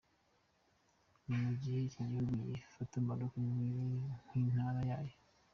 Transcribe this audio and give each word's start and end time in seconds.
Ni 1.25 1.35
mu 1.43 1.51
gihe 1.61 1.77
iki 1.87 2.01
gihugu 2.09 2.33
gifatwa 2.53 2.97
na 2.99 3.05
Maroc 3.07 3.33
nk’intara 4.27 4.79
yayo. 4.89 5.15